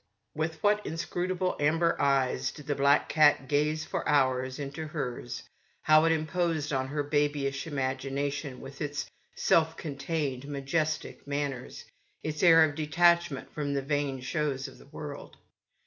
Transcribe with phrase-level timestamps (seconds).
[0.33, 5.43] With what inscruta ble amber eyes did the black cat gaze for hours into hers:
[5.83, 11.85] how it imposed on her babyish imagination with its self contained, majestic manners,
[12.23, 15.37] its air of detachment from the vain shows of the world